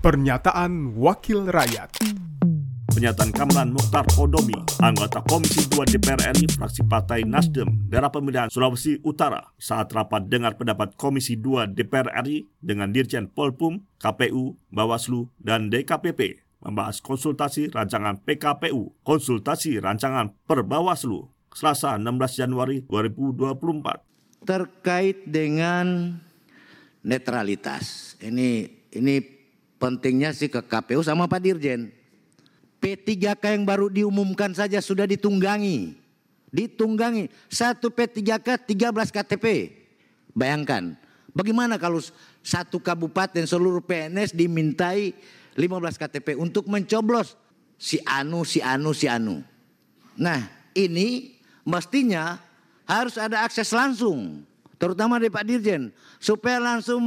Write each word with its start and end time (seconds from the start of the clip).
Pernyataan 0.00 0.96
Wakil 0.96 1.52
Rakyat 1.52 2.00
Pernyataan 2.88 3.36
Kamran 3.36 3.68
Mukhtar 3.76 4.08
Podomi, 4.08 4.56
anggota 4.80 5.20
Komisi 5.28 5.68
2 5.68 5.76
DPR 5.92 6.32
RI 6.40 6.48
fraksi 6.48 6.88
Partai 6.88 7.28
Nasdem, 7.28 7.84
daerah 7.84 8.08
pemilihan 8.08 8.48
Sulawesi 8.48 8.96
Utara, 9.04 9.52
saat 9.60 9.92
rapat 9.92 10.24
dengar 10.24 10.56
pendapat 10.56 10.96
Komisi 10.96 11.36
2 11.36 11.76
DPR 11.76 12.16
RI 12.24 12.48
dengan 12.64 12.96
Dirjen 12.96 13.28
Polpum, 13.28 13.84
KPU, 14.00 14.56
Bawaslu, 14.72 15.28
dan 15.36 15.68
DKPP 15.68 16.48
membahas 16.64 17.04
konsultasi 17.04 17.68
rancangan 17.68 18.24
PKPU, 18.24 19.04
konsultasi 19.04 19.84
rancangan 19.84 20.32
per 20.48 20.64
Bawaslu, 20.64 21.28
Selasa 21.52 22.00
16 22.00 22.40
Januari 22.40 22.88
2024. 22.88 24.48
terkait 24.48 25.28
dengan 25.28 26.16
netralitas. 27.04 28.16
Ini 28.24 28.80
ini 28.96 29.39
pentingnya 29.80 30.36
sih 30.36 30.52
ke 30.52 30.60
KPU 30.60 31.00
sama 31.00 31.24
Pak 31.24 31.40
Dirjen. 31.40 31.88
P3K 32.80 33.56
yang 33.56 33.64
baru 33.64 33.88
diumumkan 33.88 34.52
saja 34.52 34.78
sudah 34.84 35.08
ditunggangi. 35.08 35.96
Ditunggangi. 36.52 37.32
Satu 37.48 37.88
P3K 37.88 38.68
13 38.68 39.08
KTP. 39.08 39.72
Bayangkan. 40.36 40.96
Bagaimana 41.32 41.80
kalau 41.80 42.00
satu 42.44 42.80
kabupaten 42.80 43.44
seluruh 43.48 43.80
PNS 43.80 44.36
dimintai 44.36 45.16
15 45.56 46.00
KTP 46.00 46.36
untuk 46.36 46.66
mencoblos 46.66 47.36
si 47.80 48.00
Anu, 48.02 48.42
si 48.42 48.58
Anu, 48.64 48.90
si 48.96 49.06
Anu. 49.06 49.44
Nah 50.16 50.50
ini 50.74 51.38
mestinya 51.62 52.40
harus 52.88 53.14
ada 53.20 53.46
akses 53.46 53.70
langsung. 53.70 54.42
Terutama 54.80 55.20
dari 55.20 55.28
Pak 55.28 55.44
Dirjen. 55.44 55.92
Supaya 56.16 56.56
langsung 56.56 57.04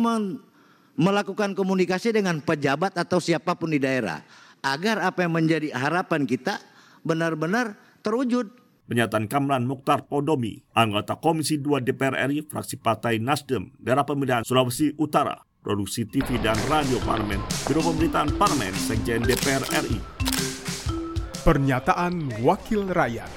melakukan 0.97 1.57
komunikasi 1.57 2.13
dengan 2.13 2.41
pejabat 2.41 2.93
atau 2.97 3.17
siapa 3.17 3.57
pun 3.57 3.73
di 3.73 3.81
daerah 3.81 4.21
agar 4.63 5.03
apa 5.03 5.25
yang 5.27 5.33
menjadi 5.35 5.73
harapan 5.75 6.23
kita 6.23 6.61
benar-benar 7.03 7.75
terwujud. 8.05 8.63
Pernyataan 8.83 9.31
Kamran 9.31 9.63
Mukhtar 9.63 10.07
Podomi, 10.07 10.59
anggota 10.75 11.15
Komisi 11.15 11.59
2 11.59 11.83
DPR 11.83 12.19
RI 12.27 12.43
fraksi 12.43 12.75
Partai 12.79 13.19
Nasdem, 13.19 13.71
daerah 13.79 14.03
pemilihan 14.03 14.43
Sulawesi 14.43 14.91
Utara, 14.99 15.39
produksi 15.63 16.03
TV 16.03 16.35
dan 16.43 16.59
radio 16.67 16.99
parlemen, 17.07 17.39
Biro 17.63 17.79
Pemberitaan 17.79 18.35
Parlemen, 18.35 18.75
Sekjen 18.75 19.23
DPR 19.23 19.63
RI. 19.87 19.99
Pernyataan 21.43 22.43
Wakil 22.43 22.87
Rakyat 22.91 23.31